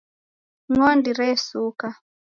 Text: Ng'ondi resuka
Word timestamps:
Ng'ondi 0.71 1.11
resuka 1.19 1.87